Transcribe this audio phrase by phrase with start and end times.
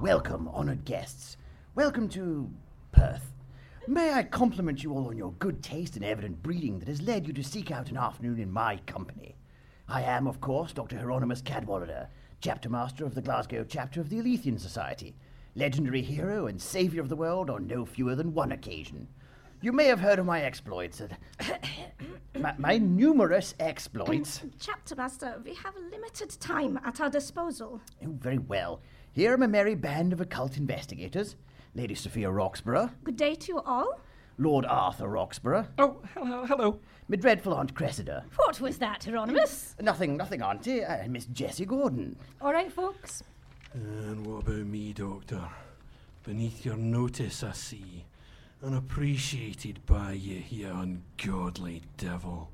[0.00, 1.36] Welcome, honoured guests.
[1.74, 2.50] Welcome to
[2.92, 3.34] Perth.
[3.86, 7.26] May I compliment you all on your good taste and evident breeding that has led
[7.26, 9.37] you to seek out an afternoon in my company.
[9.90, 10.98] I am, of course, Dr.
[10.98, 12.08] Hieronymus Cadwallader,
[12.42, 15.14] chapter master of the Glasgow chapter of the Alethian Society,
[15.54, 19.08] legendary hero and saviour of the world on no fewer than one occasion.
[19.62, 21.00] You may have heard of my exploits.
[22.38, 24.42] my, my numerous exploits.
[24.60, 27.80] Chapter Master, we have limited time at our disposal.
[28.04, 28.82] Oh, very well.
[29.12, 31.36] Here am a merry band of occult investigators.
[31.74, 34.00] Lady Sophia Roxburgh, Good day to you all.
[34.38, 36.78] Lord Arthur Roxburgh, Oh, hello, hello.
[37.08, 38.24] my dreadful Aunt Cressida.
[38.36, 39.74] What was that, Hieronymus?
[39.80, 40.84] Nothing, nothing, Auntie.
[40.84, 42.16] Uh, Miss Jessie Gordon.
[42.40, 43.22] All right, folks.
[43.74, 45.42] And what about me, Doctor?
[46.22, 48.04] Beneath your notice, I see.
[48.62, 52.50] Unappreciated by you, you ungodly devil.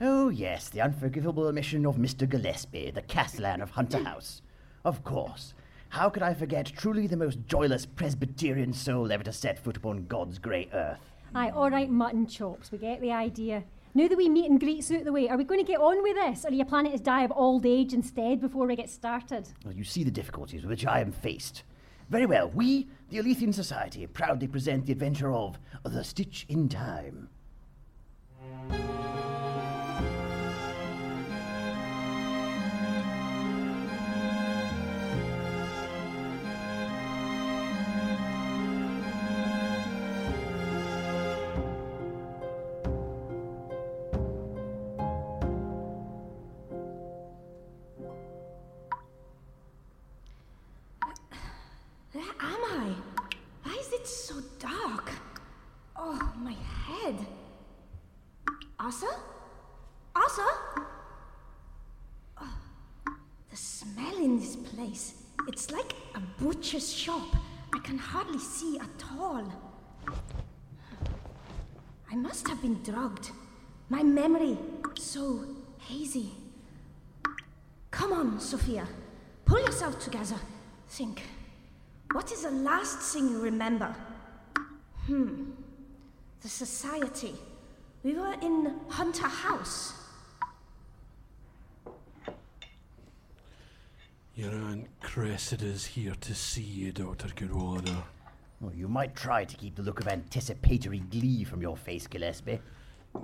[0.00, 2.28] Oh, yes, the unforgivable omission of Mr.
[2.28, 4.42] Gillespie, the Castellan of Hunter House.
[4.84, 5.54] Of course.
[5.94, 10.06] How could I forget truly the most joyless Presbyterian soul ever to set foot upon
[10.06, 10.98] God's grey earth?
[11.36, 12.72] Aye, all right, mutton chops.
[12.72, 13.62] We get the idea.
[13.94, 16.02] Now that we meet and greet's out the way, are we going to get on
[16.02, 18.90] with this, or are you planning to die of old age instead before we get
[18.90, 19.46] started?
[19.64, 21.62] Well, you see the difficulties with which I am faced.
[22.10, 27.28] Very well, we, the Alethian Society, proudly present the adventure of The Stitch in Time.
[69.34, 69.52] All.
[72.08, 73.30] I must have been drugged.
[73.88, 74.56] My memory
[74.96, 75.44] so
[75.78, 76.30] hazy.
[77.90, 78.86] Come on, Sophia.
[79.44, 80.36] Pull yourself together.
[80.88, 81.22] Think.
[82.12, 83.92] What is the last thing you remember?
[85.06, 85.50] Hmm.
[86.40, 87.34] The society.
[88.04, 89.94] We were in Hunter House.
[94.36, 97.28] Your Aunt Cressida's here to see you, Dr.
[97.34, 98.04] Cadwallader.
[98.64, 102.60] Well, you might try to keep the look of anticipatory glee from your face, Gillespie.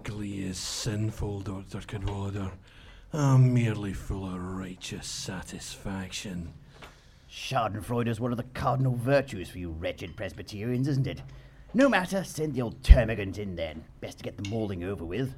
[0.02, 1.80] Glee is sinful, Dr.
[1.80, 2.52] Cadwallader.
[3.14, 6.52] I'm merely full of righteous satisfaction.
[7.30, 11.22] Schadenfreude is one of the cardinal virtues for you wretched Presbyterians, isn't it?
[11.72, 13.82] No matter, send the old termagant in then.
[14.02, 15.32] Best to get the mauling over with.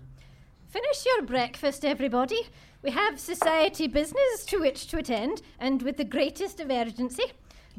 [0.66, 2.48] Finish your breakfast, everybody.
[2.82, 7.22] We have society business to which to attend, and with the greatest of urgency.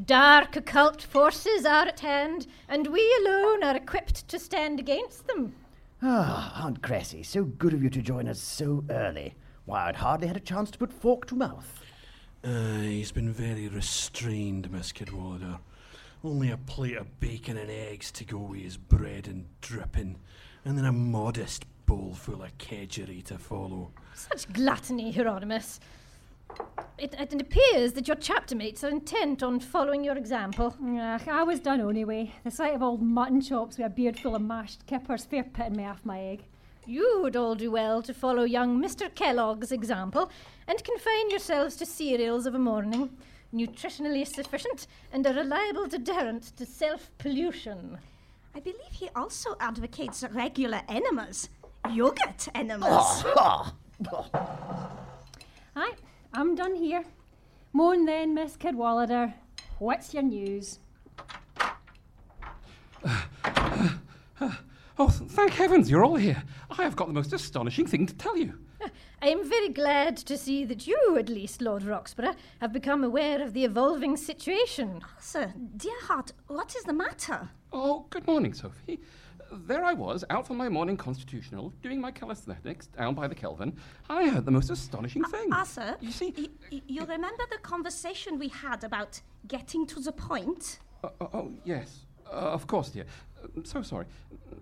[0.01, 5.53] Dark occult forces are at hand, and we alone are equipped to stand against them.
[6.01, 9.35] Ah, Aunt Cressy, so good of you to join us so early.
[9.65, 11.79] Why, I'd hardly had a chance to put fork to mouth.
[12.43, 15.59] Uh, he's been very restrained, Miss Cadwallader.
[16.23, 20.17] Only a plate of bacon and eggs to go with his bread and dripping,
[20.65, 23.91] and then a modest bowl full of kedgeree to follow.
[24.15, 25.79] Such gluttony, Hieronymus.
[26.97, 30.75] It, it appears that your chapter mates are intent on following your example.
[30.81, 32.31] Ach, I was done anyway.
[32.43, 35.75] The sight of old mutton chops with a beard full of mashed kippers fair pitting
[35.75, 36.43] me off my egg.
[36.85, 39.13] You would all do well to follow young Mr.
[39.13, 40.29] Kellogg's example
[40.67, 43.09] and confine yourselves to cereals of a morning,
[43.53, 47.97] nutritionally sufficient and a reliable deterrent to self pollution.
[48.55, 51.49] I believe he also advocates regular enemas.
[51.91, 53.25] Yogurt enemas.
[55.75, 55.95] Aye,
[56.35, 57.03] I'm done here.
[57.73, 59.35] Moan then, Miss Cadwallader.
[59.77, 60.79] What's your news?
[64.99, 66.43] Oh, thank heavens you're all here.
[66.69, 68.59] I have got the most astonishing thing to tell you.
[69.23, 73.41] I am very glad to see that you, at least, Lord Roxburgh, have become aware
[73.41, 75.01] of the evolving situation.
[75.19, 77.49] Sir, dear heart, what is the matter?
[77.71, 78.99] Oh, good morning, Sophie.
[79.55, 83.77] There I was, out for my morning constitutional, doing my calisthenics down by the Kelvin.
[84.09, 85.53] I heard the most astonishing thing.
[85.53, 90.11] Arthur, You see, y- y- you remember the conversation we had about getting to the
[90.11, 90.79] point?
[91.03, 93.05] Uh, oh, oh, yes, uh, of course, dear.
[93.43, 94.05] Uh, so sorry.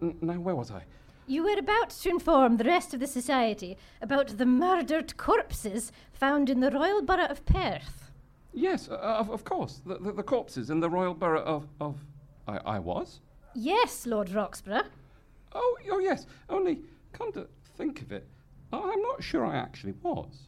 [0.02, 0.84] N- now, where was I?
[1.28, 6.50] You were about to inform the rest of the society about the murdered corpses found
[6.50, 8.12] in the Royal Borough of Perth.
[8.54, 9.82] Yes, uh, of, of course.
[9.86, 11.68] The, the, the corpses in the royal borough of.
[11.80, 11.96] of
[12.46, 13.22] I, I was?
[13.56, 14.86] Yes, Lord Roxburgh.
[15.54, 16.26] Oh, oh, yes.
[16.50, 16.80] Only,
[17.14, 18.28] come to think of it,
[18.72, 20.48] I'm not sure I actually was.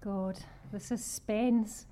[0.00, 0.38] God,
[0.72, 1.86] the suspense.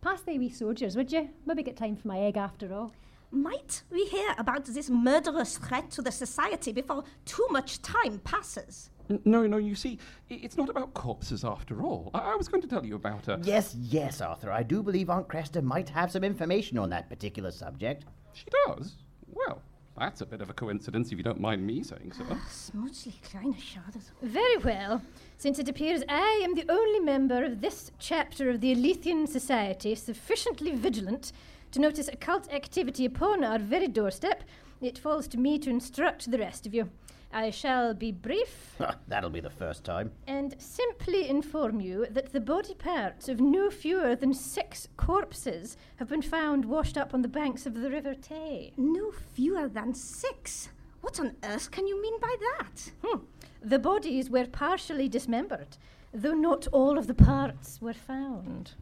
[0.00, 1.28] Pass the wee soldiers, would you?
[1.46, 2.92] Maybe get time for my egg after all.
[3.30, 8.90] Might we hear about this murderous threat to the society before too much time passes?
[9.10, 9.98] N- No, no, you see,
[10.28, 12.10] it's not about corpses after all.
[12.14, 13.38] I, I was going to tell you about a.
[13.42, 14.50] Yes, yes, Arthur.
[14.52, 18.04] I do believe Aunt Cresta might have some information on that particular subject.
[18.32, 18.94] She does?
[19.28, 19.60] Well,
[19.98, 22.24] that's a bit of a coincidence if you don't mind me saying so.
[22.30, 24.00] Ah, Smoothly kleine Schade.
[24.22, 25.02] Very well.
[25.38, 29.94] Since it appears I am the only member of this chapter of the Aletheian Society
[29.94, 31.32] sufficiently vigilant
[31.72, 34.44] to notice occult activity upon our very doorstep,
[34.80, 36.90] it falls to me to instruct the rest of you.
[37.36, 38.76] I shall be brief
[39.08, 40.10] That'll be the first time.
[40.26, 46.08] and simply inform you that the body parts of no fewer than six corpses have
[46.08, 48.72] been found washed up on the banks of the River Tay.
[48.78, 50.70] No fewer than six.
[51.02, 52.90] What on earth can you mean by that?
[53.04, 53.18] Hmm.
[53.62, 55.76] The bodies were partially dismembered,
[56.14, 58.72] though not all of the parts were found.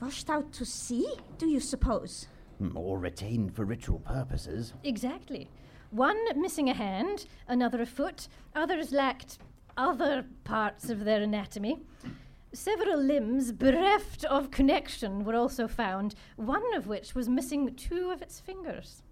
[0.00, 1.06] Washed out to sea,
[1.36, 2.26] do you suppose?
[2.56, 4.72] Hmm, Or retained for ritual purposes.
[4.82, 5.50] Exactly.
[5.90, 9.38] One missing a hand, another a foot, others lacked
[9.76, 11.78] other parts of their anatomy.
[12.52, 18.20] Several limbs bereft of connection were also found, one of which was missing two of
[18.22, 19.02] its fingers.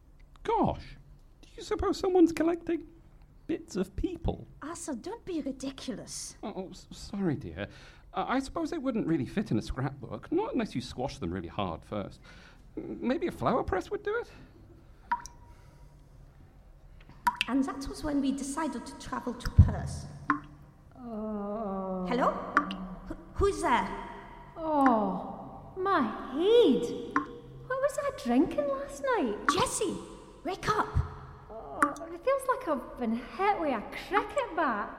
[0.43, 0.97] Gosh,
[1.43, 2.85] do you suppose someone's collecting
[3.47, 4.47] bits of people?
[4.63, 6.37] Asa, don't be ridiculous.
[6.43, 7.69] Oh, oh, s- sorry, dear.
[8.15, 11.31] Uh, I suppose they wouldn't really fit in a scrapbook, not unless you squash them
[11.33, 12.21] really hard first.
[12.77, 14.29] M- Maybe a flower press would do it?
[17.49, 20.07] And that was when we decided to travel to Perth.
[20.99, 22.05] Oh.
[22.09, 22.31] Hello?
[22.31, 23.89] Wh- who's there?
[24.57, 26.01] Oh, my
[26.33, 26.83] head.
[27.67, 29.37] What was I drinking last night?
[29.53, 29.97] Jessie,
[30.45, 30.89] wake up.
[31.51, 31.79] Oh,
[32.13, 34.91] it feels like I've been hit with a cricket bat.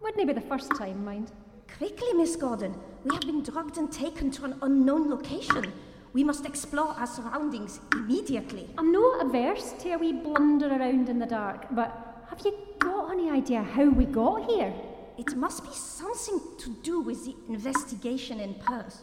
[0.00, 1.30] Wouldn't be the first time, mind.
[1.78, 2.74] Quickly, Miss Gordon.
[3.04, 5.72] We have been drugged and taken to an unknown location.
[6.12, 8.68] We must explore our surroundings immediately.
[8.76, 13.12] I'm not averse to a wee blunder around in the dark, but have you got
[13.12, 14.74] any idea how we got here?
[15.16, 19.02] It must be something to do with the investigation in Perth.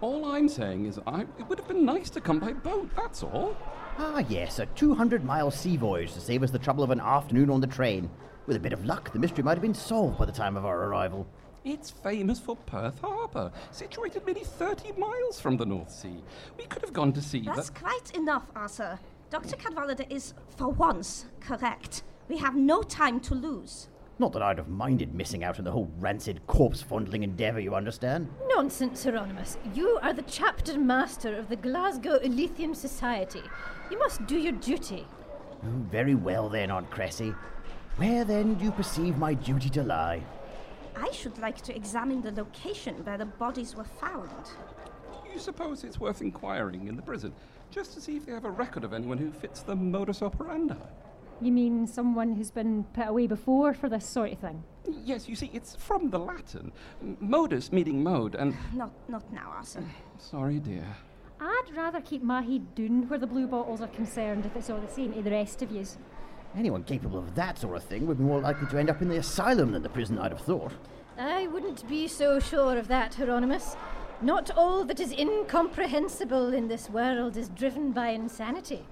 [0.00, 3.22] All I'm saying is I, it would have been nice to come by boat, that's
[3.22, 3.56] all.
[3.98, 7.50] Ah, yes, a 200 mile sea voyage to save us the trouble of an afternoon
[7.50, 8.08] on the train.
[8.46, 10.64] With a bit of luck, the mystery might have been solved by the time of
[10.64, 11.26] our arrival.
[11.64, 16.24] It's famous for Perth Harbour, situated nearly 30 miles from the North Sea.
[16.58, 17.78] We could have gone to see That's that.
[17.78, 18.98] quite enough, Arthur.
[19.30, 19.56] Dr.
[19.56, 22.02] Cadwallader is, for once, correct.
[22.28, 23.88] We have no time to lose.
[24.18, 27.76] Not that I'd have minded missing out on the whole rancid corpse fondling endeavour, you
[27.76, 28.28] understand?
[28.48, 29.56] Nonsense, Hieronymus.
[29.72, 33.42] You are the chapter master of the Glasgow Aletheian Society.
[33.90, 35.06] You must do your duty.
[35.64, 37.32] Oh, very well then, Aunt Cressy.
[37.96, 40.22] Where then do you perceive my duty to lie?
[40.96, 44.30] I should like to examine the location where the bodies were found.
[45.32, 47.34] You suppose it's worth inquiring in the prison,
[47.70, 50.76] just to see if they have a record of anyone who fits the modus operandi?
[51.40, 54.62] You mean someone who's been put away before for this sort of thing?
[55.04, 56.72] Yes, you see, it's from the Latin.
[57.20, 58.54] Modus meaning mode, and.
[58.74, 59.84] Not, not now, Arthur.
[60.18, 60.86] Sorry, dear.
[61.40, 64.80] I'd rather keep my head down where the blue bottles are concerned if it's all
[64.80, 65.98] the same to the rest of yous.
[66.54, 69.08] Anyone capable of that sort of thing would be more likely to end up in
[69.08, 70.72] the asylum than the prison, I'd have thought.
[71.18, 73.76] I wouldn't be so sure of that, Hieronymus.
[74.20, 78.84] Not all that is incomprehensible in this world is driven by insanity.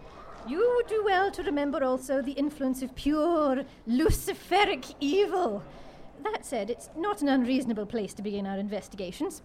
[0.48, 5.62] You would do well to remember also the influence of pure Luciferic evil.
[6.22, 9.42] That said, it's not an unreasonable place to begin our investigations.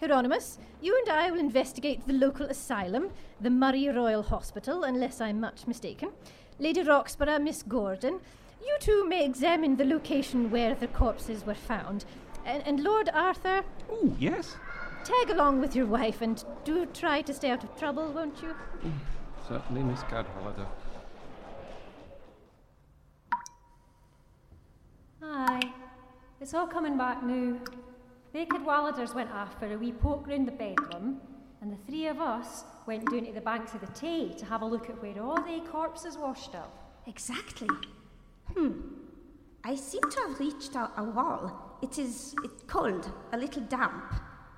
[0.00, 3.10] Hieronymus, you and I will investigate the local asylum,
[3.40, 6.10] the Murray Royal Hospital, unless I'm much mistaken.
[6.58, 8.20] Lady Roxburgh, Miss Gordon,
[8.60, 12.04] you two may examine the location where the corpses were found.
[12.44, 14.56] And, and Lord Arthur, Oh, yes.
[15.04, 18.54] tag along with your wife and do try to stay out of trouble, won't you?
[19.48, 20.66] Certainly, Miss Cadwallader.
[25.22, 25.72] Aye,
[26.40, 27.56] it's all coming back now.
[28.32, 31.20] They Cadwalladers went off for a wee poke round the bedroom,
[31.60, 34.62] and the three of us went down to the banks of the Tay to have
[34.62, 37.02] a look at where all the corpses washed up.
[37.06, 37.68] Exactly.
[38.54, 38.72] Hmm.
[39.64, 41.78] I seem to have reached a, a wall.
[41.82, 44.14] It is it cold, a little damp.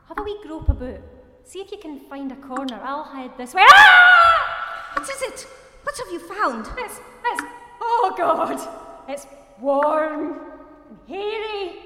[0.09, 1.01] Have a wee grope about.
[1.45, 2.79] See if you can find a corner.
[2.83, 3.65] I'll head this way.
[3.67, 4.93] Ah!
[4.95, 5.47] What is it?
[5.83, 6.67] What have you found?
[6.79, 7.43] It's, it's,
[7.81, 8.61] oh God!
[9.09, 9.27] It's
[9.59, 10.41] warm
[10.89, 11.81] and hairy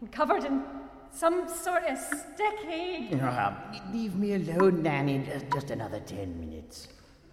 [0.00, 0.62] and covered in
[1.12, 3.10] some sort of sticky.
[3.20, 3.56] Ah,
[3.92, 5.18] leave me alone, Nanny.
[5.18, 6.88] Just, just another ten minutes.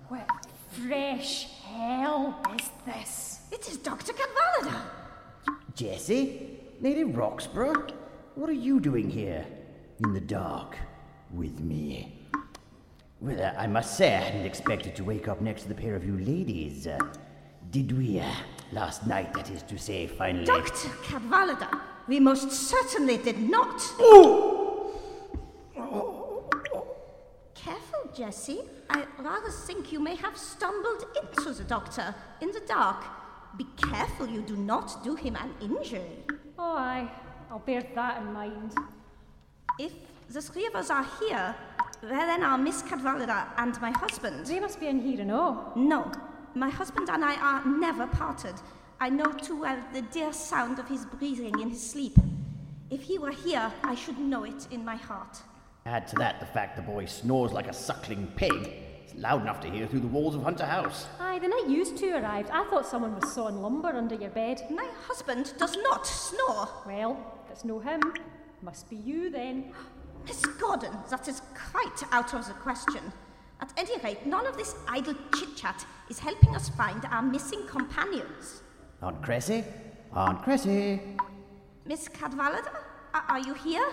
[0.08, 0.30] What
[0.72, 3.40] fresh hell is this?
[3.52, 4.14] It is Dr.
[4.14, 4.82] Cadwallader.
[5.76, 6.60] Jessie?
[6.82, 7.94] Lady Roxburgh?
[8.36, 9.46] What are you doing here?
[10.04, 10.78] In the dark.
[11.34, 12.28] With me.
[13.22, 15.96] Well, uh, I must say I hadn't expected to wake up next to the pair
[15.96, 16.86] of you ladies.
[16.86, 17.00] Uh,
[17.72, 18.32] did we, uh,
[18.72, 20.46] last night, that is to say, finally.
[20.46, 20.90] Dr.
[21.04, 21.68] Cadwallader,
[22.08, 23.82] We most certainly did not.
[27.56, 28.62] Careful, Jessie.
[28.90, 33.04] I rather think you may have stumbled into the doctor in the dark.
[33.58, 36.24] Be careful you do not do him an injury.
[36.60, 37.10] Oh, aye.
[37.50, 38.76] I'll bear that in mind.
[39.80, 39.94] If
[40.30, 41.56] the three of us are here,
[42.02, 44.46] where then are Miss Cadwallader and my husband?
[44.46, 45.72] They must be in here, no?
[45.76, 46.12] No.
[46.54, 48.56] My husband and I are never parted.
[49.00, 52.18] I know too well the dear sound of his breathing in his sleep.
[52.90, 55.42] If he were here, I should know it in my heart.
[55.86, 58.72] Add to that the fact the boy snores like a suckling pig.
[59.04, 61.08] It's loud enough to hear through the walls of Hunter House.
[61.20, 64.64] Aye, the night you two arrived, I thought someone was sawing lumber under your bed.
[64.70, 66.70] My husband does not snore.
[66.86, 68.02] Well, if it's no him,
[68.62, 69.74] must be you then.
[70.26, 73.12] Miss Gordon, that is quite out of the question.
[73.60, 77.68] At any rate, none of this idle chit chat is helping us find our missing
[77.68, 78.62] companions.
[79.06, 79.64] Aunt Cressy?
[80.14, 81.00] Aunt Cressy?
[81.86, 82.72] Miss Cadwallader,
[83.14, 83.88] are, are you here?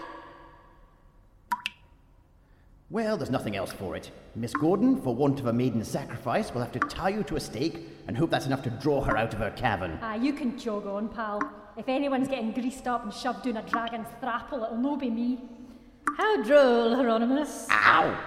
[2.88, 4.11] Well, there's nothing else for it.
[4.35, 7.40] Miss Gordon, for want of a maiden sacrifice, will have to tie you to a
[7.40, 9.99] stake and hope that's enough to draw her out of her cavern.
[10.00, 11.42] Ah, you can jog on, pal.
[11.76, 15.40] If anyone's getting greased up and shoved down a dragon's thrapple, it'll no be me.
[16.16, 17.66] How droll, Hieronymus.
[17.71, 18.19] Ow!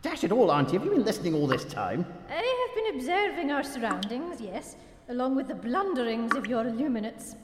[0.00, 2.06] Dash it all, Auntie, have you been listening all this time?
[2.30, 4.76] I have been observing our surroundings, yes,
[5.08, 7.36] along with the blunderings of your illuminates.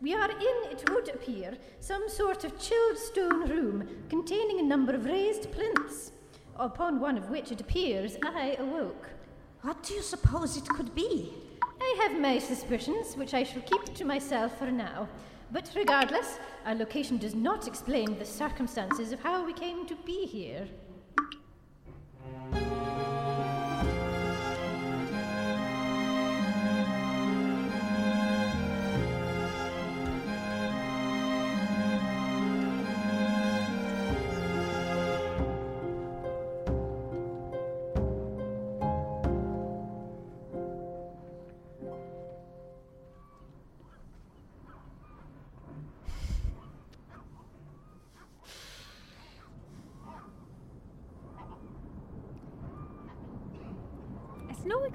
[0.00, 4.94] We are in, it would appear, some sort of chilled stone room containing a number
[4.94, 6.12] of raised plinths,
[6.56, 9.08] upon one of which it appears I awoke.
[9.62, 11.32] What do you suppose it could be?
[11.80, 15.08] I have my suspicions, which I shall keep to myself for now.
[15.50, 20.26] But regardless, our location does not explain the circumstances of how we came to be
[20.26, 20.68] here.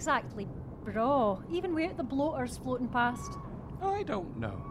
[0.04, 0.50] Exactly
[0.84, 3.38] braw, even without the bloaters floating past.
[3.82, 4.62] I don't know.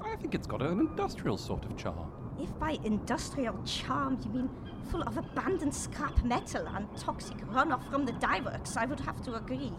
[0.00, 2.12] I think it's got an industrial sort of charm.
[2.38, 4.48] If by industrial charm you mean
[4.88, 9.20] full of abandoned scrap metal and toxic runoff from the dye works, I would have
[9.24, 9.72] to agree.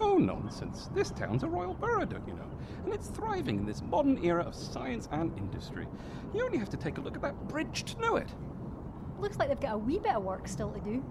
[0.00, 0.88] Oh, nonsense.
[0.94, 2.48] This town's a royal borough, don't you know?
[2.84, 5.88] And it's thriving in this modern era of science and industry.
[6.32, 8.28] You only have to take a look at that bridge to know it.
[9.18, 11.04] Looks like they've got a wee bit of work still to do.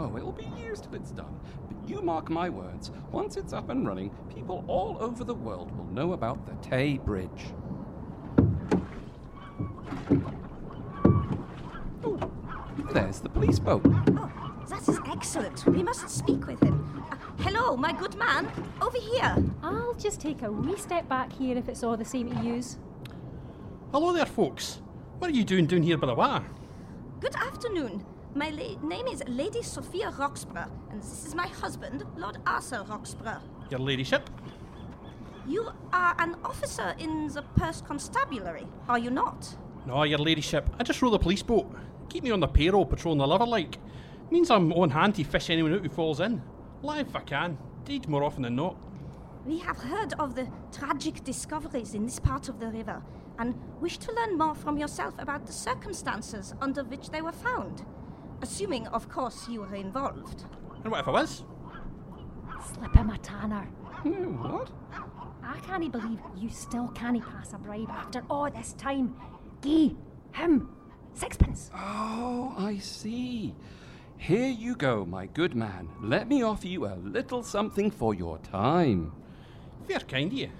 [0.00, 1.38] Oh, it'll be years till it's done.
[1.68, 5.76] But you mark my words, once it's up and running, people all over the world
[5.76, 7.52] will know about the Tay Bridge.
[12.02, 12.18] Oh,
[12.94, 13.82] there's the police boat.
[13.84, 14.32] Oh,
[14.70, 15.66] that is excellent.
[15.66, 17.04] We must speak with him.
[17.10, 18.50] Uh, hello, my good man.
[18.80, 19.36] Over here.
[19.62, 22.78] I'll just take a wee step back here if it's all the same to use.
[23.92, 24.80] Hello there, folks.
[25.18, 26.46] What are you doing down here by the water?
[27.20, 28.06] Good afternoon.
[28.32, 33.40] My name is Lady Sophia Roxburgh, and this is my husband, Lord Arthur Roxburgh.
[33.70, 34.30] Your ladyship?
[35.48, 39.56] You are an officer in the Perth Constabulary, are you not?
[39.84, 40.70] No, your ladyship.
[40.78, 41.74] I just row the police boat.
[42.08, 43.78] Keep me on the payroll patrolling the liver like.
[44.30, 46.40] Means I'm on hand to fish anyone out who falls in.
[46.82, 47.58] Live if I can.
[47.84, 48.76] Deed more often than not.
[49.44, 53.02] We have heard of the tragic discoveries in this part of the river
[53.40, 57.84] and wish to learn more from yourself about the circumstances under which they were found.
[58.42, 60.44] Assuming, of course, you were involved.
[60.82, 61.44] And what if I was?
[62.74, 63.64] Slip him a tanner.
[64.04, 64.70] What?
[65.42, 69.14] I can't believe you still can't pass a bribe after all this time.
[69.62, 69.96] Gee,
[70.32, 70.70] him,
[71.12, 71.70] sixpence.
[71.74, 73.54] Oh, I see.
[74.16, 75.88] Here you go, my good man.
[76.00, 79.12] Let me offer you a little something for your time.
[79.88, 80.50] Fair kind of you.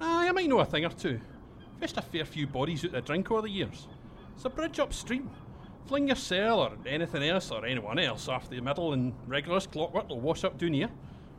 [0.00, 1.20] Aye, I might know a thing or two.
[1.80, 3.88] Fished a fair few bodies out the drink over the years.
[4.34, 5.30] It's a bridge upstream.
[5.86, 10.08] Fling your cell or anything else or anyone else off the middle and regulars clockwork
[10.08, 10.88] will wash up down here.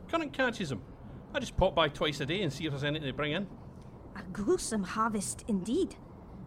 [0.08, 0.82] Current catches them.
[1.34, 3.48] I just pop by twice a day and see if there's anything to bring in.
[4.14, 5.96] A gruesome harvest indeed.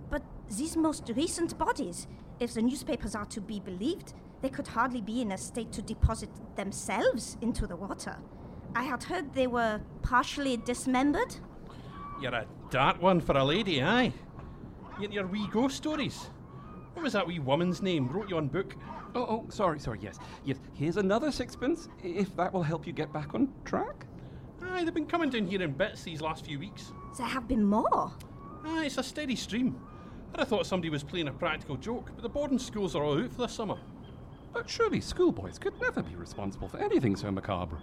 [0.10, 2.08] But these most recent bodies,
[2.39, 5.82] if the newspapers are to be believed, they could hardly be in a state to
[5.82, 8.18] deposit themselves into the water.
[8.75, 11.36] I had heard they were partially dismembered.
[12.22, 14.13] You're a dark one for a lady, aye?
[15.12, 16.27] Your wee ghost stories.
[17.00, 18.10] What was that wee woman's name?
[18.10, 18.75] Wrote you on book.
[19.15, 20.20] Oh, oh, sorry, sorry, yes.
[20.44, 24.06] Yes, here's another sixpence, if that will help you get back on track.
[24.62, 26.91] Aye, they've been coming down here in bits these last few weeks.
[27.18, 28.12] There have been more.
[28.65, 29.79] Aye, it's a steady stream.
[30.34, 33.18] I'd have thought somebody was playing a practical joke, but the boarding schools are all
[33.18, 33.77] out for the summer.
[34.51, 37.77] But surely schoolboys could never be responsible for anything so macabre.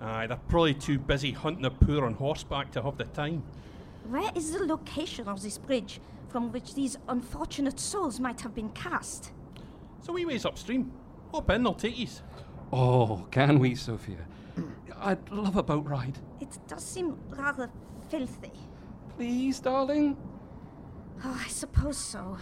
[0.00, 3.42] Aye, they're probably too busy hunting the poor on horseback to have the time.
[4.08, 6.00] Where is the location of this bridge
[6.34, 9.30] from which these unfortunate souls might have been cast?
[10.00, 10.90] So we ways upstream.
[11.30, 12.22] Hop in, they'll take yous.
[12.72, 14.26] Oh, can we, Sophia?
[14.98, 16.18] I'd love a boat ride.
[16.40, 17.70] It does seem rather
[18.08, 18.50] filthy.
[19.16, 20.16] Please, darling?
[21.24, 22.36] Oh, I suppose so.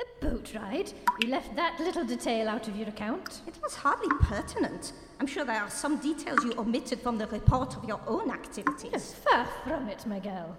[0.00, 0.92] A boat ride?
[1.22, 3.42] You left that little detail out of your account.
[3.46, 4.94] It was hardly pertinent.
[5.18, 9.14] I'm sure there are some details you omitted from the report of your own activities.
[9.28, 10.56] Far from it, my girl.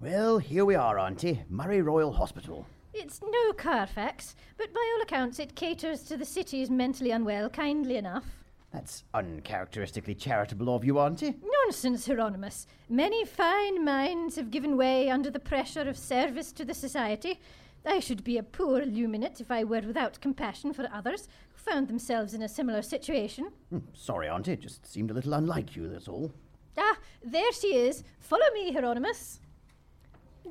[0.00, 1.42] Well, here we are, Auntie.
[1.48, 2.66] Murray Royal Hospital.
[2.94, 7.96] It's no Carfax, but by all accounts it caters to the city's mentally unwell kindly
[7.96, 8.24] enough.
[8.72, 11.34] That's uncharacteristically charitable of you, Auntie.
[11.64, 12.66] Nonsense, Hieronymus.
[12.88, 17.40] Many fine minds have given way under the pressure of service to the society.
[17.86, 21.88] I should be a poor illuminate if I were without compassion for others who found
[21.88, 23.50] themselves in a similar situation.
[23.70, 26.30] Hmm, Sorry, Auntie, it just seemed a little unlike you, that's all.
[26.76, 28.04] Ah, there she is.
[28.20, 29.40] Follow me, Hieronymus.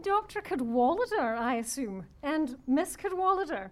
[0.02, 0.42] Dr.
[0.42, 3.72] Cadwallader, I assume, and Miss Cadwallader.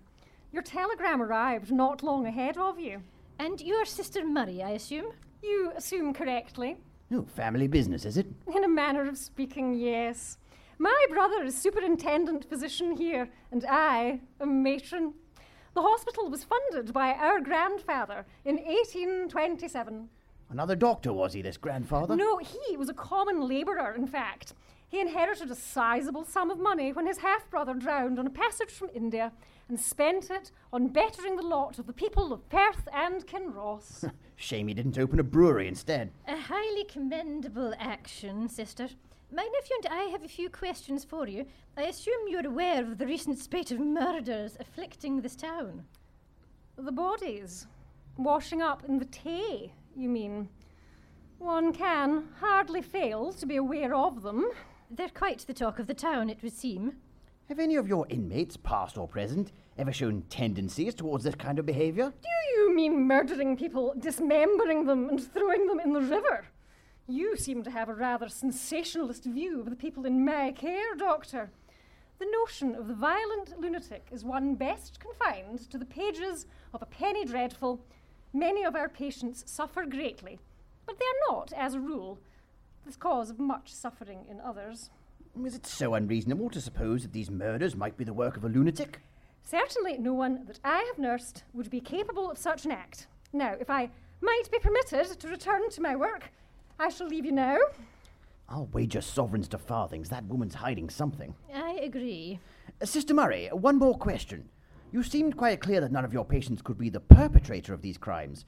[0.51, 3.01] Your telegram arrived not long ahead of you.
[3.39, 5.11] And your sister Murray, I assume?
[5.43, 6.77] You assume correctly.
[7.09, 8.27] No, family business, is it?
[8.53, 10.37] In a manner of speaking, yes.
[10.77, 15.13] My brother is superintendent physician here, and I am matron.
[15.73, 20.09] The hospital was funded by our grandfather in 1827.
[20.49, 22.15] Another doctor, was he, this grandfather?
[22.15, 24.53] No, he was a common labourer, in fact.
[24.87, 28.69] He inherited a sizable sum of money when his half brother drowned on a passage
[28.69, 29.31] from India
[29.67, 34.09] and spent it on bettering the lot of the people of Perth and Kinross.
[34.35, 36.11] Shame he didn't open a brewery instead.
[36.27, 38.89] A highly commendable action, sister.
[39.31, 41.45] My nephew and I have a few questions for you.
[41.75, 45.85] I assume you're aware of the recent spate of murders afflicting this town.
[46.77, 47.67] the bodies
[48.17, 50.49] washing up in the Tay, you mean?
[51.39, 54.49] One can hardly fail to be aware of them.
[54.89, 56.93] They're quite the talk of the town, it would seem.
[57.47, 61.65] Have any of your inmates, past or present, ever shown tendencies towards this kind of
[61.67, 62.11] behaviour?
[62.19, 66.47] Do you mean murdering people, dismembering them, and throwing them in the river?
[67.07, 71.51] You seem to have a rather sensationalist view of the people in my care, Doctor.
[72.17, 76.87] The notion of the violent lunatic is one best confined to the pages of a
[76.87, 77.79] penny dreadful.
[78.33, 80.39] Many of our patients suffer greatly,
[80.87, 82.17] but they are not, as a rule,
[82.87, 84.89] the cause of much suffering in others.
[85.43, 88.49] Is it so unreasonable to suppose that these murders might be the work of a
[88.49, 89.01] lunatic?
[89.43, 93.07] Certainly, no one that I have nursed would be capable of such an act.
[93.33, 93.89] Now, if I
[94.21, 96.31] might be permitted to return to my work,
[96.79, 97.57] I shall leave you now.
[98.47, 101.35] I'll wager sovereigns to farthings that woman's hiding something.
[101.53, 102.39] I agree.
[102.81, 104.49] Uh, Sister Murray, one more question.
[104.91, 107.97] You seemed quite clear that none of your patients could be the perpetrator of these
[107.97, 108.45] crimes.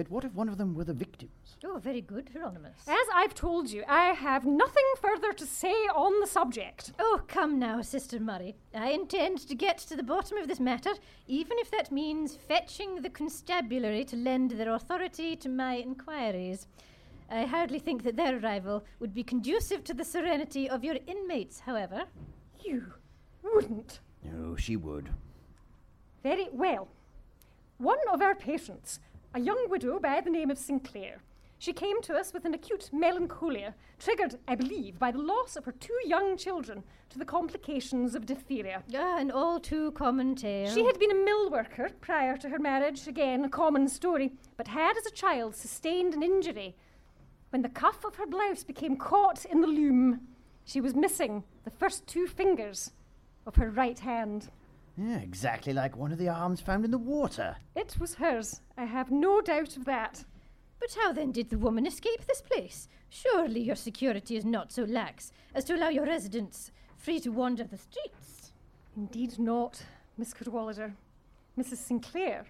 [0.00, 1.58] But what if one of them were the victims?
[1.62, 2.88] Oh, very good, Hieronymus.
[2.88, 6.92] As I've told you, I have nothing further to say on the subject.
[6.98, 8.56] Oh, come now, Sister Murray.
[8.74, 10.92] I intend to get to the bottom of this matter,
[11.26, 16.66] even if that means fetching the constabulary to lend their authority to my inquiries.
[17.30, 21.60] I hardly think that their arrival would be conducive to the serenity of your inmates,
[21.60, 22.04] however.
[22.64, 22.94] You
[23.42, 24.00] wouldn't.
[24.24, 25.10] No, she would.
[26.22, 26.88] Very well.
[27.76, 28.98] One of our patients,
[29.34, 31.22] a young widow by the name of Sinclair,
[31.58, 35.66] she came to us with an acute melancholia, triggered, I believe, by the loss of
[35.66, 38.82] her two young children to the complications of diphtheria.
[38.96, 40.72] Ah, an all too common tale.
[40.72, 44.68] She had been a mill worker prior to her marriage, again a common story, but
[44.68, 46.76] had as a child sustained an injury.
[47.50, 50.28] When the cuff of her blouse became caught in the loom,
[50.64, 52.92] she was missing the first two fingers
[53.46, 54.48] of her right hand.
[55.00, 57.56] Yeah, exactly like one of the arms found in the water.
[57.74, 60.24] It was hers, I have no doubt of that.
[60.78, 62.86] But how then did the woman escape this place?
[63.08, 67.64] Surely your security is not so lax as to allow your residents free to wander
[67.64, 68.52] the streets.
[68.94, 69.82] Indeed not,
[70.18, 70.92] Miss Cadwallader.
[71.58, 71.78] Mrs.
[71.78, 72.44] Sinclair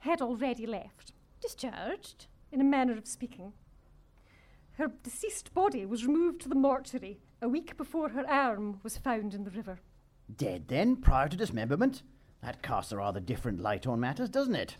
[0.00, 2.26] had already left, Discharged?
[2.50, 3.52] in a manner of speaking.
[4.78, 9.32] Her deceased body was removed to the mortuary a week before her arm was found
[9.32, 9.78] in the river.
[10.36, 12.02] Dead then, prior to dismemberment?
[12.42, 14.76] That casts a rather different light on matters, doesn't it?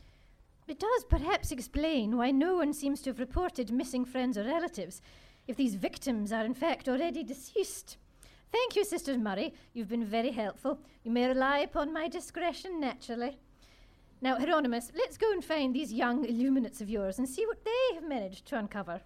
[0.69, 5.01] It does perhaps explain why no one seems to have reported missing friends or relatives,
[5.47, 7.97] if these victims are in fact already deceased.
[8.53, 9.55] Thank you, Sisters Murray.
[9.73, 10.79] You've been very helpful.
[11.03, 13.39] You may rely upon my discretion, naturally.
[14.21, 17.95] Now, Hieronymus, let's go and find these young illuminates of yours and see what they
[17.95, 19.01] have managed to uncover.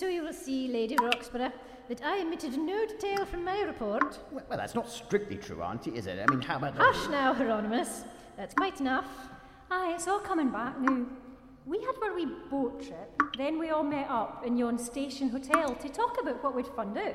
[0.00, 1.52] So you will see, Lady Roxburgh,
[1.88, 4.18] that I omitted no detail from my report.
[4.32, 6.18] Well, well, that's not strictly true, Auntie, is it?
[6.18, 6.74] I mean, how about.
[6.78, 8.04] Hush now, Hieronymus.
[8.38, 9.04] That's quite enough.
[9.70, 11.04] Aye, it's all coming back now.
[11.66, 15.74] We had our wee boat trip, then we all met up in yon station hotel
[15.74, 17.14] to talk about what we'd found out.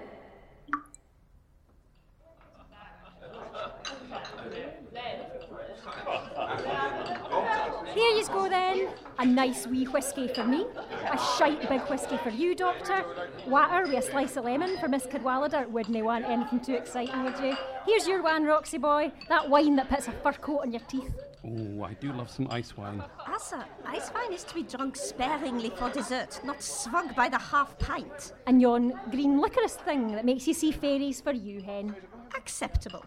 [7.95, 8.89] Here you go then.
[9.19, 10.65] A nice wee whisky for me.
[11.10, 13.05] A shite big whisky for you, Doctor.
[13.47, 15.65] Water with a slice of lemon for Miss Cadwallader.
[15.69, 17.55] Wouldn't they want anything too exciting, would you?
[17.86, 19.13] Here's your one, Roxy boy.
[19.29, 21.10] That wine that puts a fur coat on your teeth.
[21.45, 23.01] Oh, I do love some ice wine.
[23.27, 27.79] Asa, ice wine is to be drunk sparingly for dessert, not swug by the half
[27.79, 28.34] pint.
[28.45, 31.95] And yon green licorice thing that makes you see fairies for you, hen.
[32.36, 33.05] Acceptable.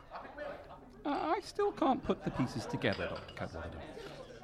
[1.04, 3.34] Uh, I still can't put the pieces together, Dr.
[3.34, 3.78] Cadwallader.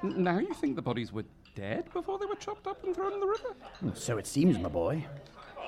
[0.03, 1.23] N- Now you think the bodies were
[1.55, 3.55] dead before they were chopped up and thrown in the river?
[3.93, 5.05] So it seems, my boy.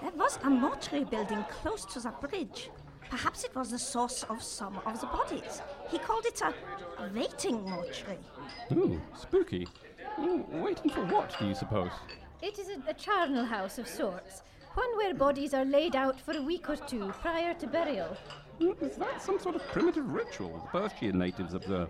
[0.02, 2.70] There was a mortuary building close to the bridge.
[3.10, 5.62] Perhaps it was the source of some of the bodies.
[5.90, 6.54] He called it a
[7.14, 8.20] waiting mortuary.
[8.74, 9.68] Ooh, spooky.
[10.20, 11.92] Ooh, waiting for what, do you suppose?
[12.42, 14.44] It is a, a charnel house of sorts,
[14.76, 18.16] one where bodies are laid out for a week or two prior to burial.
[18.60, 21.90] Mm, Is that some sort of primitive ritual the Perthshire natives observe?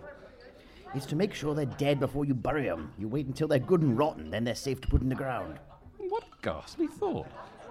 [0.94, 2.92] It's to make sure they're dead before you bury 'em.
[2.98, 5.58] You wait until they're good and rotten, then they're safe to put in the ground.
[5.98, 7.26] What ghastly thought.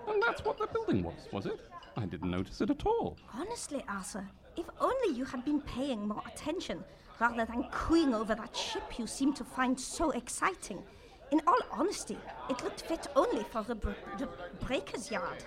[0.08, 1.60] And that's what the building was, was it?
[1.98, 3.18] I didn't notice it at all.
[3.34, 4.26] Honestly, Asa,
[4.56, 6.84] if only you had been paying more attention
[7.20, 10.84] rather than cooing over that ship you seem to find so exciting.
[11.32, 12.18] In all honesty,
[12.50, 14.30] it looked fit only for the, br- the
[14.66, 15.44] breaker's yard.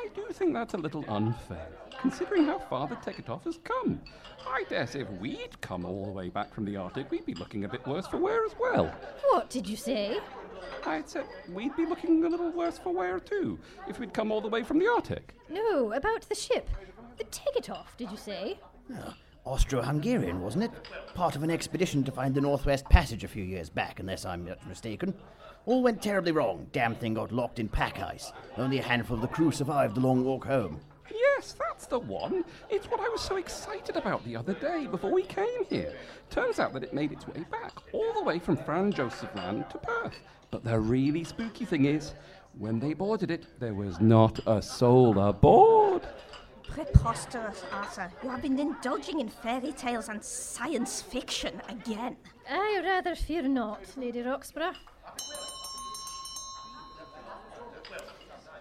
[0.00, 1.68] I do think that's a little unfair,
[2.00, 4.00] considering how far the Tegetthoff has come.
[4.48, 7.34] I dare say if we'd come all the way back from the Arctic, we'd be
[7.34, 8.90] looking a bit worse for wear as well.
[9.30, 10.18] What did you say?
[10.86, 13.58] I said we'd be looking a little worse for wear too,
[13.88, 15.34] if we'd come all the way from the Arctic.
[15.50, 16.70] No, about the ship.
[17.18, 17.62] The take
[17.98, 18.58] did you say?
[19.44, 20.70] Austro Hungarian, wasn't it?
[21.14, 24.46] Part of an expedition to find the Northwest Passage a few years back, unless I'm
[24.46, 25.14] not mistaken.
[25.66, 26.66] All went terribly wrong.
[26.72, 28.32] Damn thing got locked in pack ice.
[28.56, 30.80] Only a handful of the crew survived the long walk home.
[31.12, 32.44] Yes, that's the one.
[32.70, 35.92] It's what I was so excited about the other day before we came here.
[36.30, 39.68] Turns out that it made its way back, all the way from Franz Josef Land
[39.70, 40.18] to Perth.
[40.50, 42.14] But the really spooky thing is,
[42.58, 46.06] when they boarded it, there was not a soul aboard.
[46.68, 48.10] Preposterous, Arthur.
[48.22, 52.16] You have been indulging in fairy tales and science fiction again.
[52.48, 54.76] I rather fear not, Lady Roxburgh.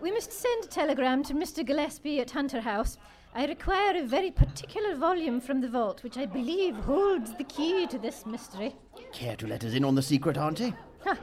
[0.01, 1.65] We must send a telegram to Mr.
[1.65, 2.97] Gillespie at Hunter House.
[3.35, 7.85] I require a very particular volume from the vault, which I believe holds the key
[7.87, 8.75] to this mystery.
[9.11, 10.73] Care to let us in on the secret, Auntie?
[11.03, 11.17] Ha!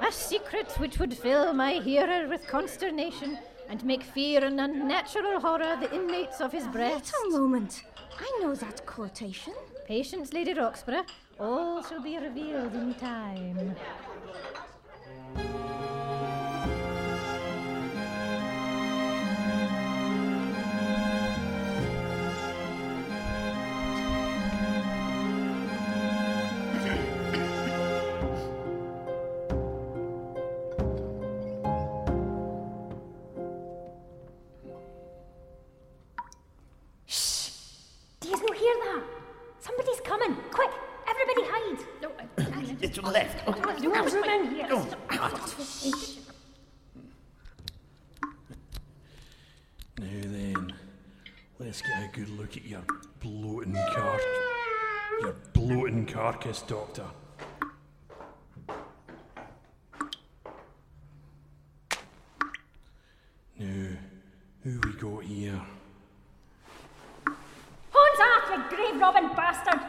[0.00, 5.76] A secret which would fill my hearer with consternation and make fear and unnatural horror
[5.78, 7.12] the inmates of his breast.
[7.24, 7.84] Wait a moment.
[8.18, 9.54] I know that quotation.
[9.86, 11.06] Patience, Lady Roxburgh.
[11.38, 13.76] All shall be revealed in time.
[56.60, 57.06] Doctor.
[63.58, 63.88] Now,
[64.62, 65.60] who we got here?
[67.90, 69.80] Hone's after, grave robbing bastard!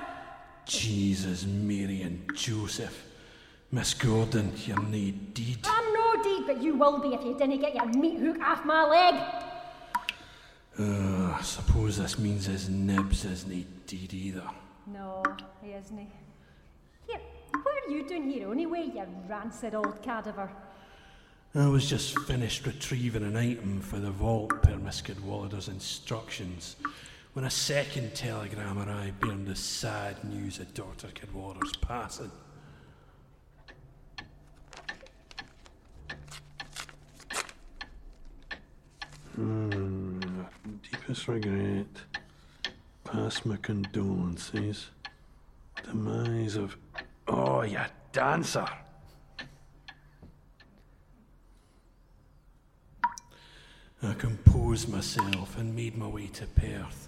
[0.65, 3.07] Jesus, Mary and Joseph.
[3.71, 5.65] Miss Gordon, you're nae deed.
[5.65, 8.63] I'm no deed, but you will be if you didn't get your meat hook off
[8.63, 9.15] my leg.
[10.79, 14.47] Uh, I suppose this means his nibs isn't deed either.
[14.87, 15.23] No,
[15.61, 16.22] he isn't.
[17.63, 20.49] Here, what are you doing here anyway, you rancid old cadaver?
[21.55, 26.75] I was just finished retrieving an item for the vault per Miss Cadwallader's instructions
[27.33, 31.07] when a second telegram arrived bearing the sad news of Dr.
[31.09, 32.31] Cadwallader's passing.
[39.35, 40.19] Hmm,
[40.81, 41.87] deepest regret.
[43.03, 44.89] Pass my condolences.
[45.83, 46.77] Demise of.
[47.27, 47.79] Oh, you
[48.11, 48.67] dancer!
[54.01, 57.07] I composed myself and made my way to Perth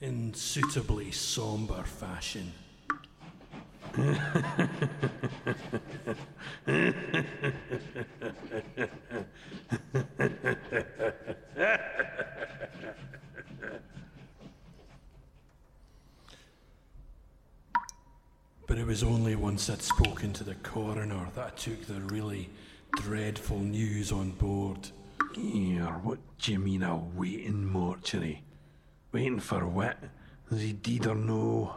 [0.00, 2.52] in suitably sombre fashion.
[18.74, 22.50] But it was only once I'd spoken to the coroner that I took the really
[22.96, 24.88] dreadful news on board.
[25.36, 28.42] Here, what do you mean a waiting mortuary?
[29.12, 29.96] Waiting for what?
[30.50, 31.76] Is he deed or no?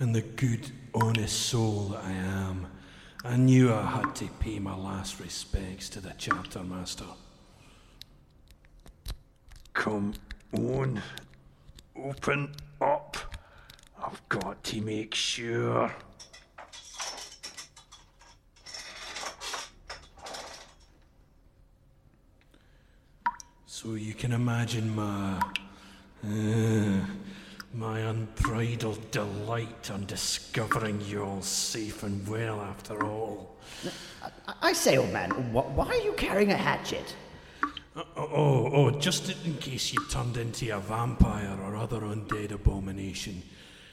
[0.00, 2.66] And the good, honest soul that I am,
[3.24, 7.04] I knew I had to pay my last respects to the chapter master.
[9.72, 10.14] Come
[10.52, 11.00] on,
[11.94, 12.99] open up.
[14.10, 15.94] I've got to make sure.
[23.66, 25.40] So you can imagine my.
[26.26, 27.04] Uh,
[27.72, 33.54] my unbridled delight on discovering you're all safe and well after all.
[34.22, 37.14] I, I say, old man, wh- why are you carrying a hatchet?
[37.94, 43.40] Oh, oh, oh, just in case you turned into a vampire or other undead abomination.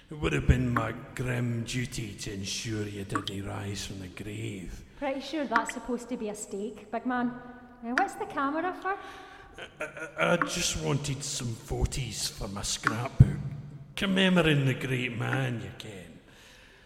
[0.09, 4.81] It would have been my grim duty to ensure you didn't rise from the grave.
[4.97, 7.33] Pretty sure that's supposed to be a stake, big man.
[7.83, 8.95] Now, what's the camera for?
[10.17, 13.37] I, I just wanted some photos for my scrapbook,
[13.97, 16.19] commemorating the great man, you ken.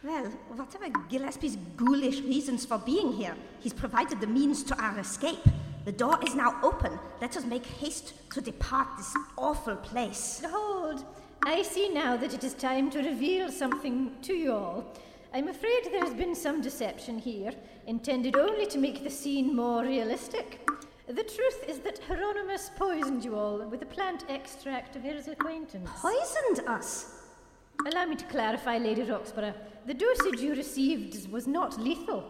[0.04, 5.46] Well, whatever Gillespie's ghoulish reasons for being here, he's provided the means to our escape.
[5.86, 6.98] The door is now open.
[7.22, 10.42] Let us make haste to depart this awful place.
[10.44, 11.06] Hold.
[11.44, 14.86] I see now that it is time to reveal something to you all.
[15.34, 17.52] I'm afraid there has been some deception here,
[17.88, 20.70] intended only to make the scene more realistic.
[21.08, 25.90] The truth is that Hieronymus poisoned you all with a plant extract of his acquaintance.
[25.98, 27.24] Poisoned us?
[27.88, 29.56] Allow me to clarify, Lady Roxburgh.
[29.88, 32.24] The dosage you received was not lethal,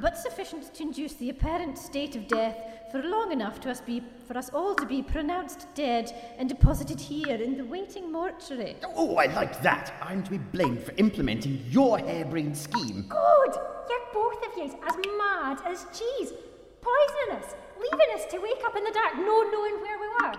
[0.00, 2.56] but sufficient to induce the apparent state of death
[2.90, 6.98] for long enough to us be, for us all to be pronounced dead and deposited
[6.98, 8.76] here in the waiting mortuary.
[8.96, 9.92] Oh, I like that.
[10.00, 13.06] I'm to be blamed for implementing your harebrained scheme.
[13.08, 13.54] Good!
[13.88, 16.32] You're both of yous as mad as cheese.
[16.80, 20.34] Poisoning us, leaving us to wake up in the dark, no knowing where we were.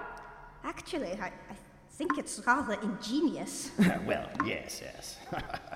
[0.64, 1.56] Actually, I, I
[1.92, 3.72] think it's rather ingenious.
[4.06, 5.18] well, yes, yes.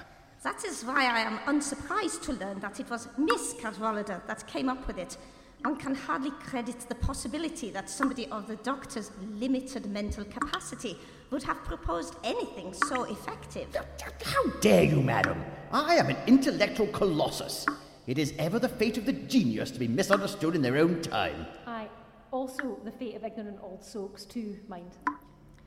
[0.64, 4.70] that is why I am unsurprised to learn that it was Miss Cadwallader that came
[4.70, 5.18] up with it.
[5.62, 10.98] One can hardly credit the possibility that somebody of the doctor's limited mental capacity
[11.32, 13.76] would have proposed anything so effective.
[14.24, 15.44] How dare you, madam?
[15.72, 17.66] I am an intellectual colossus.
[18.08, 21.46] It is ever the fate of the genius to be misunderstood in their own time.
[21.66, 21.90] Aye,
[22.32, 24.92] also the fate of ignorant old soaks, too, mind.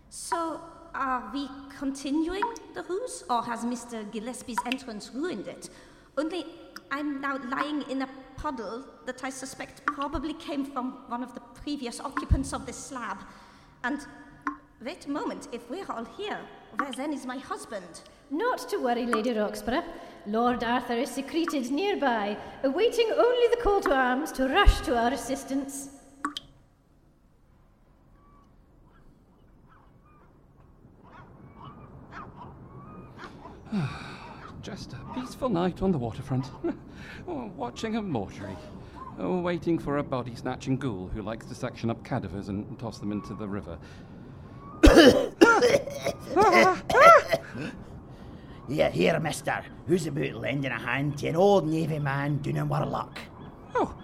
[0.09, 0.61] So,
[0.99, 1.47] Are we
[1.79, 4.11] continuing the ruse, or has Mr.
[4.11, 5.69] Gillespie's entrance ruined it?
[6.17, 6.47] Only
[6.91, 11.41] I'm now lying in a puddle that I suspect probably came from one of the
[11.41, 13.19] previous occupants of this slab.
[13.85, 14.07] And
[14.83, 16.41] wait a moment, if we're all here,
[16.79, 18.01] where then is my husband?
[18.31, 19.85] Not to worry, Lady Roxburgh.
[20.27, 25.13] Lord Arthur is secreted nearby, awaiting only the call to arms to rush to our
[25.13, 25.91] assistance.
[34.62, 36.51] Just a peaceful night on the waterfront.
[37.27, 38.57] Watching a mortuary.
[39.19, 43.12] Waiting for a body snatching ghoul who likes to section up cadavers and toss them
[43.12, 43.79] into the river.
[48.69, 49.62] Here, here, mister.
[49.87, 53.17] Who's about lending a hand to an old navy man doing what luck?
[53.77, 53.95] Oh,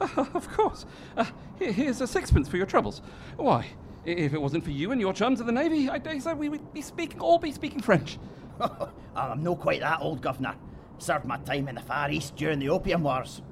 [0.00, 0.86] of course.
[1.16, 1.26] Uh,
[1.58, 3.02] here's a sixpence for your troubles.
[3.36, 3.66] Why,
[4.06, 6.48] If it wasn't for you and your chums in the Navy, I dare say we
[6.48, 8.18] would be speaking, all be speaking French.
[9.16, 10.54] I'm no quite that old, Governor.
[10.98, 13.42] Served my time in the Far East during the Opium Wars.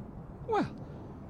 [0.49, 0.69] Well,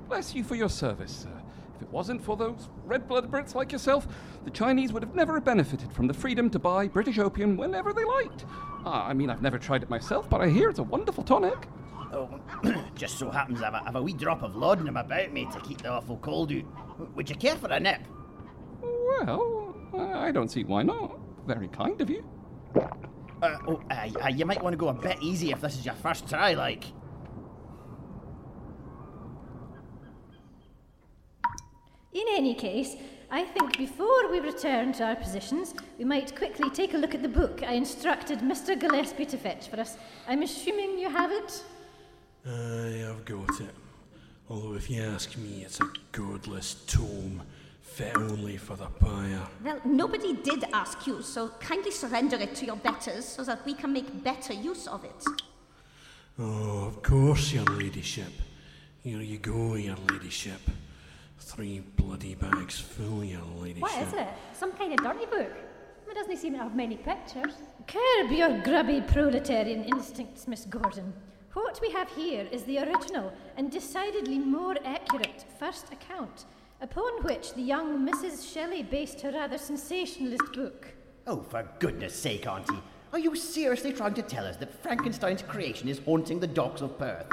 [0.08, 1.42] bless you for your service, sir.
[1.76, 4.06] If it wasn't for those red blooded Brits like yourself,
[4.44, 8.04] the Chinese would have never benefited from the freedom to buy British opium whenever they
[8.04, 8.44] liked.
[8.84, 11.66] Ah, I mean, I've never tried it myself, but I hear it's a wonderful tonic.
[12.12, 12.40] Oh,
[12.94, 15.80] just so happens I've a, I've a wee drop of laudanum about me to keep
[15.80, 17.16] the awful cold out.
[17.16, 18.02] Would you care for a nip?
[18.82, 21.18] Well, I don't see why not.
[21.46, 22.24] Very kind of you.
[23.42, 25.84] Uh, oh, uh, uh, you might want to go a bit easy if this is
[25.84, 26.84] your first try, like.
[32.12, 32.94] In any case,
[33.32, 37.22] I think before we return to our positions, we might quickly take a look at
[37.22, 38.78] the book I instructed Mr.
[38.78, 39.96] Gillespie to fetch for us.
[40.28, 41.64] I'm assuming you have it?
[42.46, 43.74] Aye, I've got it.
[44.48, 47.42] Although, if you ask me, it's a godless tome,
[47.92, 49.46] fit only for the pyre.
[49.62, 53.74] Well, nobody did ask you, so kindly surrender it to your betters so that we
[53.74, 55.24] can make better use of it.
[56.38, 58.32] Oh, of course, your ladyship.
[59.02, 60.60] Here you go, your ladyship.
[61.38, 63.82] Three bloody bags full, your ladyship.
[63.82, 64.28] What is it?
[64.54, 65.52] Some kind of dirty book?
[66.10, 67.54] It doesn't seem to have many pictures.
[67.86, 71.12] Curb your grubby proletarian instincts, Miss Gordon.
[71.52, 76.46] What we have here is the original and decidedly more accurate first account,
[76.82, 78.52] upon which the young Mrs.
[78.52, 80.88] Shelley based her rather sensationalist book.
[81.28, 82.82] Oh, for goodness sake, Auntie.
[83.12, 86.98] Are you seriously trying to tell us that Frankenstein's creation is haunting the docks of
[86.98, 87.32] Perth?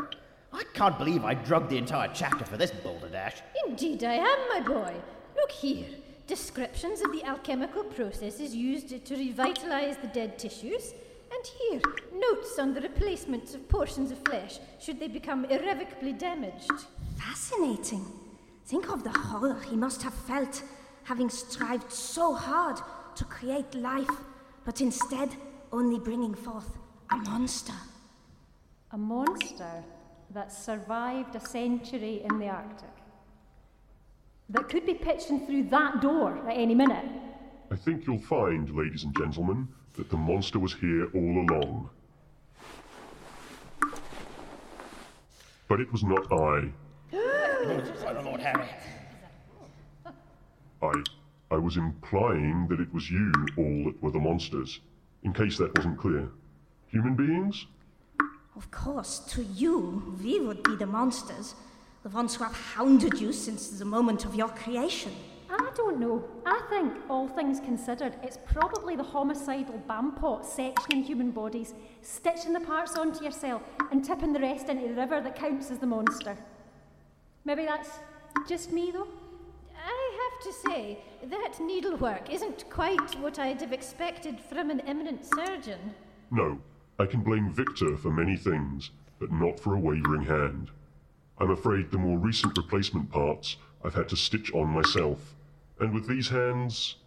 [0.53, 3.37] I can't believe I drugged the entire chapter for this balderdash.
[3.67, 4.93] Indeed, I am, my boy.
[5.35, 5.87] Look here.
[6.27, 10.93] Descriptions of the alchemical processes used to revitalize the dead tissues.
[11.31, 11.81] And here,
[12.13, 16.71] notes on the replacement of portions of flesh should they become irrevocably damaged.
[17.17, 18.05] Fascinating.
[18.69, 20.61] Think of the horror he must have felt,
[21.01, 22.79] having strived so hard
[23.15, 24.15] to create life,
[24.63, 25.35] but instead
[25.71, 26.77] only bringing forth
[27.09, 27.73] a monster.
[28.91, 29.83] A monster
[30.35, 32.93] that survived a century in the Arctic.
[34.49, 37.09] That could be pitched in through that door at any minute.
[37.71, 41.89] I think you'll find, ladies and gentlemen, that the monster was here all along.
[45.67, 46.71] But it was not I.
[47.65, 48.69] Lord Harry.
[50.81, 51.03] I
[51.51, 54.79] I was implying that it was you all that were the monsters.
[55.23, 56.29] In case that wasn't clear.
[56.87, 57.65] Human beings?
[58.55, 61.55] Of course, to you, we would be the monsters,
[62.03, 65.11] the ones who have hounded you since the moment of your creation.
[65.49, 66.23] I don't know.
[66.45, 72.59] I think, all things considered, it's probably the homicidal bampot sectioning human bodies, stitching the
[72.59, 76.37] parts onto yourself, and tipping the rest into the river that counts as the monster.
[77.49, 77.89] Maybe that's
[78.47, 79.07] just me, though.
[79.75, 80.99] I have to say,
[81.31, 85.79] that needlework isn't quite what I'd have expected from an eminent surgeon.
[86.29, 86.59] No.
[86.99, 90.69] I can blame Victor for many things, but not for a wavering hand.
[91.39, 95.33] I'm afraid the more recent replacement parts I've had to stitch on myself.
[95.79, 96.97] And with these hands,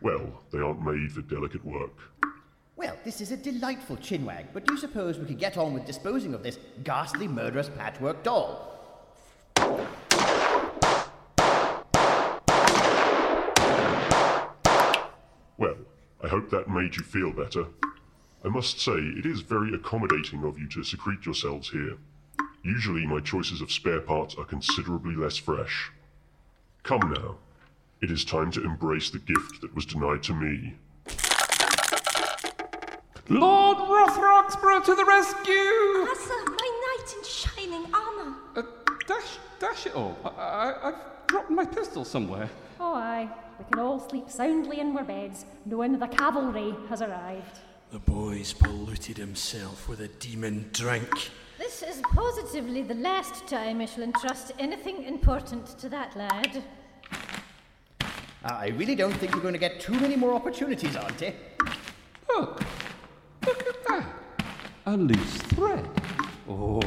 [0.00, 1.96] well, they aren't made for delicate work.
[2.74, 5.84] Well, this is a delightful chinwag, but do you suppose we could get on with
[5.84, 8.70] disposing of this ghastly, murderous patchwork doll?
[15.58, 15.76] Well,
[16.22, 17.66] I hope that made you feel better.
[18.44, 21.96] I must say, it is very accommodating of you to secrete yourselves here.
[22.62, 25.90] Usually my choices of spare parts are considerably less fresh.
[26.84, 27.36] Come now.
[28.00, 30.74] It is time to embrace the gift that was denied to me.
[33.28, 36.08] Lord Rothroxborough to the rescue!
[36.08, 38.36] Arthur, my knight in shining armor.
[38.56, 38.62] Uh,
[39.06, 40.16] dash, dash it all.
[40.24, 42.50] I, I, I've dropped my pistol somewhere.
[42.78, 43.26] Oh, aye.
[43.58, 47.60] We can all sleep soundly in our beds, knowing the cavalry has arrived.
[47.90, 51.30] The boy's polluted himself with a demon drink.
[51.56, 56.62] This is positively the last time I shall entrust anything important to that lad.
[58.44, 61.32] I really don't think you're going to get too many more opportunities, Auntie.
[62.28, 62.58] Oh,
[63.46, 64.04] look at that.
[64.84, 65.88] A loose thread.
[66.46, 66.82] Oh,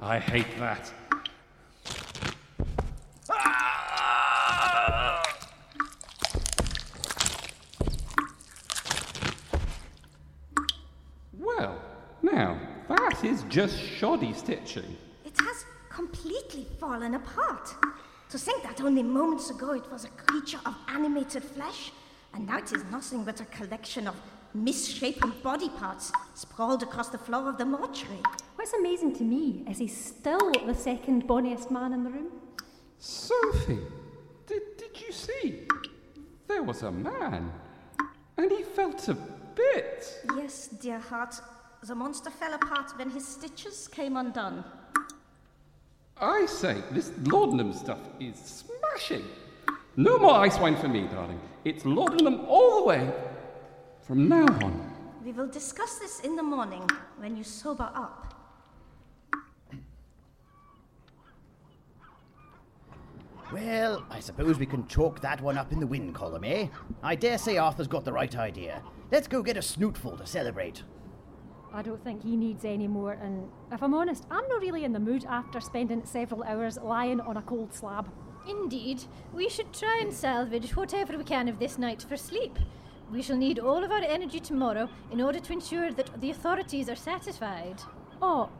[0.00, 0.90] I hate that.
[11.38, 11.80] Well,
[12.32, 12.58] now,
[12.88, 14.96] that is just shoddy stitching.
[15.24, 17.74] It has completely fallen apart.
[18.30, 21.92] To think that only moments ago it was a creature of animated flesh,
[22.32, 24.16] and now it is nothing but a collection of
[24.54, 28.22] misshapen body parts sprawled across the floor of the mortuary.
[28.56, 32.28] What's amazing to me is he's still the second bonniest man in the room.
[32.98, 33.80] Sophie,
[34.46, 35.66] did, did you see?
[36.48, 37.52] there was a man,
[38.36, 40.22] and he felt a bit.
[40.36, 41.34] Yes, dear heart.
[41.84, 44.62] The monster fell apart when his stitches came undone.
[46.16, 49.24] I say, this laudanum stuff is smashing.
[49.96, 51.40] No more ice wine for me, darling.
[51.64, 53.12] It's laudanum all the way
[54.06, 54.92] from now on.
[55.24, 58.32] We will discuss this in the morning when you sober up.
[63.52, 66.68] Well, I suppose we can chalk that one up in the win column, eh?
[67.02, 68.82] I dare say Arthur's got the right idea.
[69.10, 70.84] Let's go get a snootful to celebrate.
[71.74, 74.92] I don't think he needs any more, and if I'm honest, I'm not really in
[74.92, 78.10] the mood after spending several hours lying on a cold slab.
[78.48, 82.58] Indeed, we should try and salvage whatever we can of this night for sleep.
[83.10, 86.88] We shall need all of our energy tomorrow in order to ensure that the authorities
[86.88, 87.80] are satisfied.
[88.20, 88.50] Oh,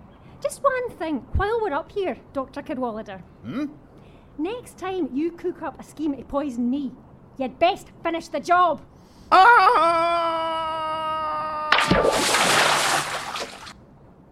[0.43, 2.63] just one thing while we're up here, Dr.
[2.63, 3.23] Cadwallader.
[3.45, 3.67] Hmm?
[4.39, 6.93] Next time you cook up a scheme to poison me,
[7.39, 8.81] you'd best finish the job.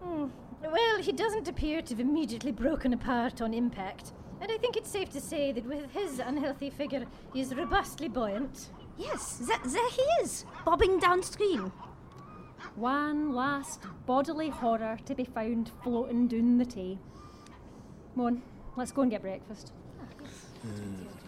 [0.01, 0.27] Hmm.
[0.61, 4.89] Well, he doesn't appear to have immediately broken apart on impact, and I think it's
[4.89, 8.69] safe to say that with his unhealthy figure, he is robustly buoyant.
[8.97, 11.73] Yes, th- there he is, bobbing downstream.
[12.75, 16.97] One last bodily horror to be found floating down the Tay.
[18.15, 18.41] Come on,
[18.77, 19.73] let's go and get breakfast.
[20.63, 21.20] Thank